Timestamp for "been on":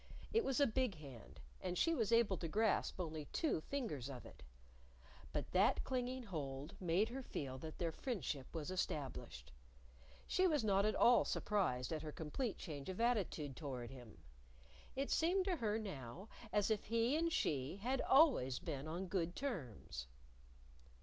18.57-19.05